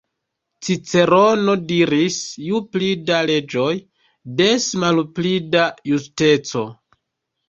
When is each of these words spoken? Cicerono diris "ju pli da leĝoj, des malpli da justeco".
Cicerono 0.67 1.53
diris 1.71 2.15
"ju 2.45 2.61
pli 2.75 2.87
da 3.09 3.19
leĝoj, 3.31 3.73
des 4.41 4.65
malpli 4.85 5.35
da 5.57 5.67
justeco". 5.91 6.65